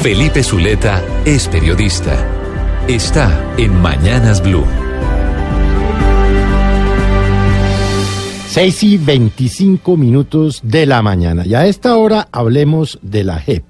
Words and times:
Felipe 0.00 0.42
Zuleta 0.42 1.04
es 1.26 1.46
periodista. 1.46 2.16
Está 2.88 3.54
en 3.58 3.82
Mañanas 3.82 4.42
Blue. 4.42 4.64
6 8.48 8.82
y 8.82 8.96
25 8.96 9.98
minutos 9.98 10.60
de 10.62 10.86
la 10.86 11.02
mañana. 11.02 11.44
Y 11.44 11.54
a 11.54 11.66
esta 11.66 11.98
hora 11.98 12.28
hablemos 12.32 12.98
de 13.02 13.24
la 13.24 13.40
JEP, 13.40 13.62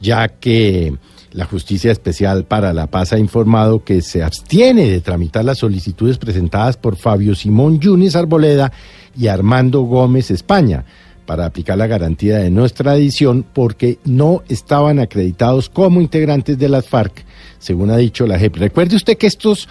ya 0.00 0.28
que 0.28 0.96
la 1.32 1.44
Justicia 1.46 1.90
Especial 1.90 2.44
para 2.44 2.72
la 2.72 2.86
Paz 2.86 3.12
ha 3.12 3.18
informado 3.18 3.82
que 3.82 4.00
se 4.00 4.22
abstiene 4.22 4.88
de 4.88 5.00
tramitar 5.00 5.44
las 5.44 5.58
solicitudes 5.58 6.18
presentadas 6.18 6.76
por 6.76 6.94
Fabio 6.94 7.34
Simón 7.34 7.80
Yunes 7.80 8.14
Arboleda 8.14 8.70
y 9.18 9.26
Armando 9.26 9.80
Gómez 9.80 10.30
España 10.30 10.84
para 11.28 11.44
aplicar 11.44 11.76
la 11.76 11.86
garantía 11.86 12.38
de 12.38 12.48
no 12.48 12.64
extradición 12.64 13.44
porque 13.52 13.98
no 14.06 14.42
estaban 14.48 14.98
acreditados 14.98 15.68
como 15.68 16.00
integrantes 16.00 16.58
de 16.58 16.70
las 16.70 16.88
FARC, 16.88 17.22
según 17.58 17.90
ha 17.90 17.98
dicho 17.98 18.26
la 18.26 18.38
JEP. 18.38 18.56
Recuerde 18.56 18.96
usted 18.96 19.18
que 19.18 19.26
estos 19.26 19.68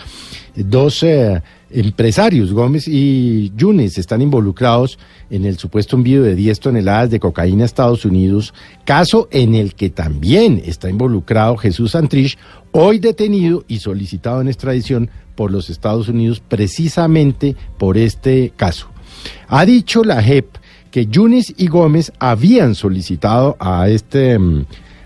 dos 0.55 1.01
eh, 1.01 1.41
empresarios, 1.71 2.53
Gómez 2.53 2.87
y 2.87 3.51
Yunes, 3.55 3.97
están 3.97 4.21
involucrados 4.21 4.99
en 5.31 5.45
el 5.45 5.57
supuesto 5.57 5.95
envío 5.95 6.21
de 6.21 6.35
10 6.35 6.59
toneladas 6.59 7.09
de 7.09 7.19
cocaína 7.19 7.63
a 7.63 7.65
Estados 7.65 8.05
Unidos, 8.05 8.53
caso 8.85 9.27
en 9.31 9.55
el 9.55 9.73
que 9.73 9.89
también 9.89 10.61
está 10.63 10.91
involucrado 10.91 11.57
Jesús 11.57 11.93
Santrich, 11.93 12.37
hoy 12.71 12.99
detenido 12.99 13.65
y 13.67 13.79
solicitado 13.79 14.41
en 14.41 14.47
extradición 14.47 15.09
por 15.33 15.49
los 15.49 15.71
Estados 15.71 16.07
Unidos 16.07 16.39
precisamente 16.39 17.55
por 17.79 17.97
este 17.97 18.53
caso. 18.55 18.89
Ha 19.47 19.65
dicho 19.65 20.03
la 20.03 20.21
JEP 20.21 20.45
que 20.91 21.07
Yunis 21.07 21.53
y 21.57 21.67
Gómez 21.67 22.11
habían 22.19 22.75
solicitado 22.75 23.55
a 23.59 23.89
este, 23.89 24.37
mm, 24.37 24.65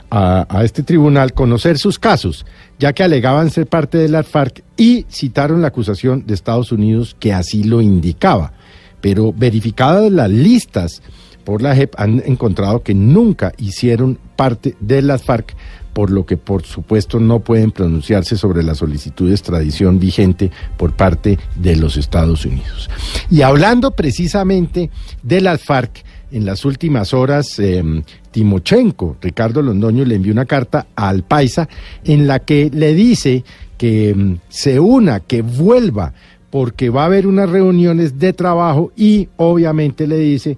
a, 0.09 0.61
este 0.63 0.83
tribunal 0.83 1.33
conocer 1.33 1.77
sus 1.77 1.97
casos, 1.97 2.45
ya 2.79 2.93
que 2.93 3.03
alegaban 3.03 3.49
ser 3.49 3.67
parte 3.67 3.97
de 3.97 4.09
la 4.09 4.23
FARC 4.23 4.63
y 4.77 5.05
citaron 5.09 5.61
la 5.61 5.69
acusación 5.69 6.25
de 6.25 6.33
Estados 6.33 6.71
Unidos 6.71 7.15
que 7.19 7.33
así 7.33 7.63
lo 7.63 7.81
indicaba. 7.81 8.53
Pero 8.99 9.33
verificadas 9.33 10.11
las 10.11 10.29
listas 10.29 11.01
por 11.43 11.61
la 11.61 11.75
JEP 11.75 11.95
han 11.97 12.21
encontrado 12.25 12.83
que 12.83 12.93
nunca 12.93 13.53
hicieron 13.57 14.19
parte 14.41 14.75
de 14.79 15.03
las 15.03 15.21
FARC, 15.21 15.53
por 15.93 16.09
lo 16.09 16.25
que 16.25 16.35
por 16.35 16.63
supuesto 16.63 17.19
no 17.19 17.41
pueden 17.41 17.69
pronunciarse 17.69 18.35
sobre 18.35 18.63
la 18.63 18.73
solicitud 18.73 19.27
de 19.27 19.35
extradición 19.35 19.99
vigente 19.99 20.49
por 20.77 20.93
parte 20.93 21.37
de 21.57 21.75
los 21.75 21.95
Estados 21.95 22.43
Unidos. 22.43 22.89
Y 23.29 23.43
hablando 23.43 23.91
precisamente 23.91 24.89
de 25.21 25.41
las 25.41 25.63
FARC, 25.63 26.03
en 26.31 26.43
las 26.43 26.65
últimas 26.65 27.13
horas 27.13 27.59
eh, 27.59 27.83
Timochenko, 28.31 29.17
Ricardo 29.21 29.61
Londoño, 29.61 30.05
le 30.05 30.15
envió 30.15 30.33
una 30.33 30.45
carta 30.45 30.87
al 30.95 31.21
Paisa 31.21 31.69
en 32.03 32.25
la 32.25 32.39
que 32.39 32.71
le 32.73 32.95
dice 32.95 33.43
que 33.77 34.15
mm, 34.15 34.37
se 34.49 34.79
una, 34.79 35.19
que 35.19 35.43
vuelva, 35.43 36.15
porque 36.49 36.89
va 36.89 37.03
a 37.03 37.05
haber 37.05 37.27
unas 37.27 37.47
reuniones 37.47 38.17
de 38.17 38.33
trabajo 38.33 38.91
y 38.95 39.29
obviamente 39.37 40.07
le 40.07 40.17
dice, 40.17 40.57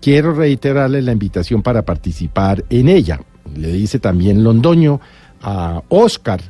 quiero 0.00 0.34
reiterarle 0.34 1.02
la 1.02 1.12
invitación 1.12 1.62
para 1.62 1.82
participar 1.82 2.64
en 2.70 2.88
ella 2.88 3.20
le 3.54 3.72
dice 3.72 3.98
también 3.98 4.44
Londoño 4.44 5.00
a 5.42 5.82
Oscar, 5.88 6.40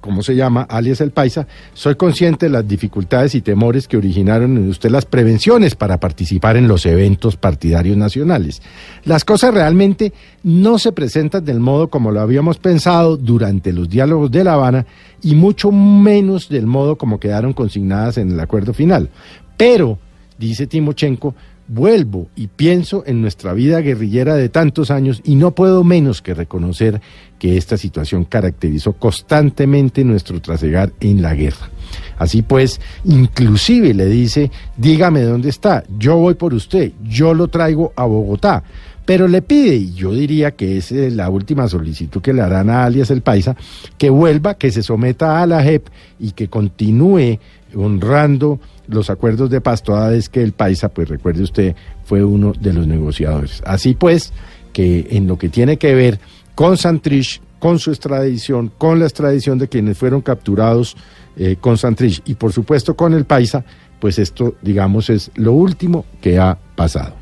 como 0.00 0.22
se 0.22 0.34
llama, 0.34 0.62
alias 0.62 1.02
el 1.02 1.10
Paisa, 1.10 1.46
soy 1.74 1.94
consciente 1.94 2.46
de 2.46 2.52
las 2.52 2.66
dificultades 2.66 3.34
y 3.34 3.42
temores 3.42 3.86
que 3.86 3.98
originaron 3.98 4.56
en 4.56 4.68
usted 4.70 4.90
las 4.90 5.04
prevenciones 5.04 5.74
para 5.74 6.00
participar 6.00 6.56
en 6.56 6.68
los 6.68 6.86
eventos 6.86 7.36
partidarios 7.36 7.98
nacionales. 7.98 8.62
Las 9.04 9.26
cosas 9.26 9.52
realmente 9.52 10.14
no 10.42 10.78
se 10.78 10.92
presentan 10.92 11.44
del 11.44 11.60
modo 11.60 11.88
como 11.88 12.12
lo 12.12 12.20
habíamos 12.20 12.56
pensado 12.58 13.18
durante 13.18 13.72
los 13.74 13.90
diálogos 13.90 14.30
de 14.30 14.44
La 14.44 14.54
Habana 14.54 14.86
y 15.22 15.34
mucho 15.34 15.70
menos 15.70 16.48
del 16.48 16.66
modo 16.66 16.96
como 16.96 17.20
quedaron 17.20 17.52
consignadas 17.52 18.16
en 18.16 18.32
el 18.32 18.40
acuerdo 18.40 18.72
final. 18.72 19.10
Pero, 19.58 19.98
dice 20.38 20.66
Timochenko, 20.66 21.34
vuelvo 21.70 22.28
y 22.34 22.48
pienso 22.48 23.04
en 23.06 23.22
nuestra 23.22 23.52
vida 23.52 23.80
guerrillera 23.80 24.34
de 24.34 24.48
tantos 24.48 24.90
años 24.90 25.22
y 25.24 25.36
no 25.36 25.52
puedo 25.52 25.84
menos 25.84 26.20
que 26.20 26.34
reconocer 26.34 27.00
que 27.38 27.56
esta 27.56 27.76
situación 27.76 28.24
caracterizó 28.24 28.94
constantemente 28.94 30.04
nuestro 30.04 30.40
trasegar 30.40 30.92
en 31.00 31.22
la 31.22 31.34
guerra. 31.34 31.70
Así 32.18 32.42
pues, 32.42 32.80
inclusive 33.04 33.94
le 33.94 34.06
dice, 34.06 34.50
dígame 34.76 35.22
dónde 35.22 35.48
está, 35.48 35.84
yo 35.96 36.16
voy 36.16 36.34
por 36.34 36.54
usted, 36.54 36.92
yo 37.04 37.34
lo 37.34 37.48
traigo 37.48 37.92
a 37.94 38.04
Bogotá. 38.04 38.64
Pero 39.06 39.26
le 39.26 39.42
pide, 39.42 39.74
y 39.74 39.94
yo 39.94 40.12
diría 40.12 40.52
que 40.52 40.76
es 40.76 40.92
eh, 40.92 41.10
la 41.10 41.30
última 41.30 41.66
solicitud 41.68 42.20
que 42.20 42.32
le 42.32 42.42
harán 42.42 42.70
a 42.70 42.84
alias 42.84 43.10
el 43.10 43.22
Paisa, 43.22 43.56
que 43.96 44.10
vuelva, 44.10 44.54
que 44.54 44.70
se 44.70 44.82
someta 44.82 45.42
a 45.42 45.46
la 45.46 45.62
JEP 45.62 45.88
y 46.20 46.32
que 46.32 46.48
continúe 46.48 47.38
honrando 47.74 48.60
los 48.90 49.10
acuerdos 49.10 49.50
de 49.50 49.60
paz, 49.60 49.82
toda 49.82 50.10
vez 50.10 50.28
que 50.28 50.42
el 50.42 50.52
Paisa, 50.52 50.88
pues 50.88 51.08
recuerde 51.08 51.42
usted, 51.42 51.74
fue 52.04 52.24
uno 52.24 52.52
de 52.58 52.72
los 52.72 52.86
negociadores. 52.86 53.62
Así 53.64 53.94
pues, 53.94 54.32
que 54.72 55.08
en 55.10 55.26
lo 55.26 55.38
que 55.38 55.48
tiene 55.48 55.76
que 55.76 55.94
ver 55.94 56.18
con 56.54 56.76
Santrich, 56.76 57.40
con 57.58 57.78
su 57.78 57.90
extradición, 57.90 58.72
con 58.76 58.98
la 58.98 59.06
extradición 59.06 59.58
de 59.58 59.68
quienes 59.68 59.98
fueron 59.98 60.22
capturados 60.22 60.96
eh, 61.36 61.56
con 61.60 61.78
Santrich 61.78 62.22
y 62.24 62.34
por 62.34 62.52
supuesto 62.52 62.96
con 62.96 63.14
el 63.14 63.24
Paisa, 63.24 63.64
pues 64.00 64.18
esto, 64.18 64.56
digamos, 64.62 65.10
es 65.10 65.30
lo 65.34 65.52
último 65.52 66.04
que 66.20 66.38
ha 66.38 66.58
pasado. 66.74 67.19